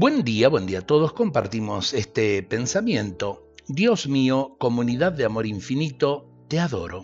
Buen 0.00 0.24
día, 0.24 0.48
buen 0.48 0.64
día 0.64 0.78
a 0.78 0.86
todos. 0.86 1.12
Compartimos 1.12 1.92
este 1.92 2.42
pensamiento. 2.42 3.52
Dios 3.68 4.08
mío, 4.08 4.56
comunidad 4.58 5.12
de 5.12 5.26
amor 5.26 5.44
infinito, 5.44 6.26
te 6.48 6.58
adoro. 6.58 7.02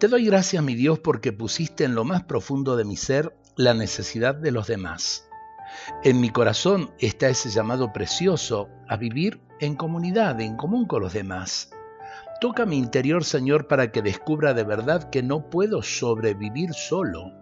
Te 0.00 0.08
doy 0.08 0.26
gracias, 0.26 0.60
mi 0.64 0.74
Dios, 0.74 0.98
porque 0.98 1.32
pusiste 1.32 1.84
en 1.84 1.94
lo 1.94 2.04
más 2.04 2.24
profundo 2.24 2.76
de 2.76 2.84
mi 2.84 2.96
ser 2.96 3.36
la 3.54 3.72
necesidad 3.72 4.34
de 4.34 4.50
los 4.50 4.66
demás. 4.66 5.28
En 6.02 6.20
mi 6.20 6.30
corazón 6.30 6.90
está 6.98 7.28
ese 7.28 7.50
llamado 7.50 7.92
precioso 7.92 8.68
a 8.88 8.96
vivir 8.96 9.40
en 9.60 9.76
comunidad, 9.76 10.40
en 10.40 10.56
común 10.56 10.86
con 10.86 11.02
los 11.02 11.12
demás. 11.12 11.70
Toca 12.40 12.66
mi 12.66 12.78
interior, 12.78 13.22
Señor, 13.22 13.68
para 13.68 13.92
que 13.92 14.02
descubra 14.02 14.54
de 14.54 14.64
verdad 14.64 15.08
que 15.08 15.22
no 15.22 15.48
puedo 15.50 15.82
sobrevivir 15.84 16.74
solo 16.74 17.37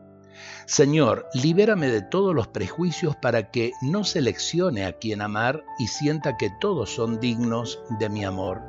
Señor, 0.67 1.29
libérame 1.35 1.89
de 1.89 2.03
todos 2.03 2.35
los 2.35 2.49
prejuicios 2.49 3.17
para 3.17 3.51
que 3.51 3.73
no 3.83 4.05
seleccione 4.05 4.85
a 4.85 4.93
quien 4.93 5.23
amar 5.23 5.65
y 5.79 5.87
sienta 5.87 6.37
que 6.37 6.51
todos 6.61 6.91
son 6.91 7.21
dignos 7.21 7.81
de 7.99 8.09
mi 8.09 8.25
amor. 8.25 8.63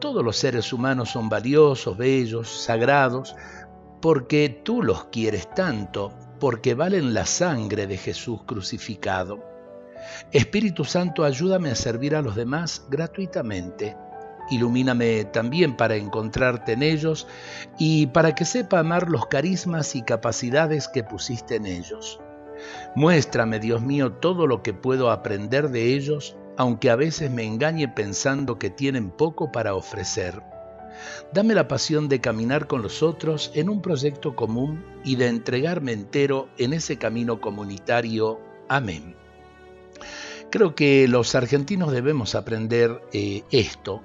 Todos 0.00 0.24
los 0.24 0.36
seres 0.36 0.72
humanos 0.72 1.10
son 1.10 1.28
valiosos, 1.28 1.96
bellos, 1.96 2.48
sagrados, 2.48 3.34
porque 4.02 4.60
tú 4.64 4.82
los 4.82 5.04
quieres 5.04 5.48
tanto, 5.54 6.12
porque 6.38 6.74
valen 6.74 7.14
la 7.14 7.24
sangre 7.24 7.86
de 7.86 7.96
Jesús 7.96 8.40
crucificado. 8.44 9.42
Espíritu 10.32 10.84
Santo, 10.84 11.24
ayúdame 11.24 11.70
a 11.70 11.74
servir 11.74 12.14
a 12.14 12.22
los 12.22 12.36
demás 12.36 12.86
gratuitamente 12.90 13.96
Ilumíname 14.50 15.24
también 15.24 15.76
para 15.76 15.96
encontrarte 15.96 16.72
en 16.72 16.82
ellos 16.82 17.26
y 17.78 18.06
para 18.08 18.34
que 18.34 18.44
sepa 18.44 18.78
amar 18.78 19.10
los 19.10 19.26
carismas 19.26 19.96
y 19.96 20.02
capacidades 20.02 20.88
que 20.88 21.02
pusiste 21.02 21.56
en 21.56 21.66
ellos. 21.66 22.20
Muéstrame, 22.94 23.58
Dios 23.58 23.82
mío, 23.82 24.12
todo 24.12 24.46
lo 24.46 24.62
que 24.62 24.72
puedo 24.72 25.10
aprender 25.10 25.70
de 25.70 25.94
ellos, 25.94 26.36
aunque 26.56 26.90
a 26.90 26.96
veces 26.96 27.30
me 27.30 27.44
engañe 27.44 27.88
pensando 27.88 28.58
que 28.58 28.70
tienen 28.70 29.10
poco 29.10 29.52
para 29.52 29.74
ofrecer. 29.74 30.42
Dame 31.32 31.54
la 31.54 31.68
pasión 31.68 32.08
de 32.08 32.20
caminar 32.20 32.66
con 32.66 32.82
los 32.82 33.02
otros 33.02 33.50
en 33.54 33.68
un 33.68 33.82
proyecto 33.82 34.34
común 34.34 34.84
y 35.04 35.16
de 35.16 35.28
entregarme 35.28 35.92
entero 35.92 36.48
en 36.56 36.72
ese 36.72 36.96
camino 36.96 37.40
comunitario. 37.40 38.40
Amén. 38.68 39.14
Creo 40.50 40.74
que 40.74 41.06
los 41.08 41.34
argentinos 41.34 41.92
debemos 41.92 42.34
aprender 42.34 43.02
eh, 43.12 43.42
esto, 43.50 44.02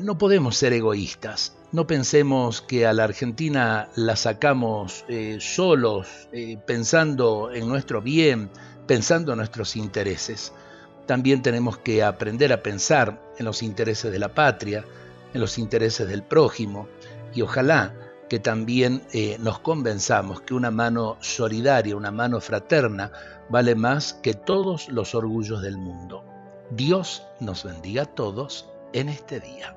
no 0.00 0.18
podemos 0.18 0.56
ser 0.56 0.72
egoístas. 0.72 1.56
No 1.72 1.86
pensemos 1.86 2.60
que 2.60 2.86
a 2.86 2.92
la 2.92 3.04
Argentina 3.04 3.88
la 3.94 4.16
sacamos 4.16 5.04
eh, 5.08 5.38
solos, 5.40 6.28
eh, 6.32 6.58
pensando 6.64 7.50
en 7.52 7.68
nuestro 7.68 8.02
bien, 8.02 8.50
pensando 8.86 9.32
en 9.32 9.38
nuestros 9.38 9.76
intereses. 9.76 10.52
También 11.06 11.42
tenemos 11.42 11.78
que 11.78 12.02
aprender 12.02 12.52
a 12.52 12.62
pensar 12.62 13.20
en 13.38 13.44
los 13.44 13.62
intereses 13.62 14.10
de 14.10 14.18
la 14.18 14.34
patria, 14.34 14.84
en 15.34 15.40
los 15.40 15.58
intereses 15.58 16.08
del 16.08 16.22
prójimo, 16.22 16.88
y 17.34 17.42
ojalá 17.42 17.94
que 18.28 18.40
también 18.40 19.02
nos 19.38 19.60
convenzamos 19.60 20.40
que 20.40 20.54
una 20.54 20.72
mano 20.72 21.16
solidaria, 21.20 21.94
una 21.94 22.10
mano 22.10 22.40
fraterna, 22.40 23.12
vale 23.48 23.76
más 23.76 24.14
que 24.14 24.34
todos 24.34 24.88
los 24.88 25.14
orgullos 25.14 25.62
del 25.62 25.76
mundo. 25.78 26.24
Dios 26.70 27.22
nos 27.38 27.62
bendiga 27.62 28.02
a 28.02 28.06
todos 28.06 28.68
en 28.92 29.08
este 29.08 29.40
día. 29.40 29.76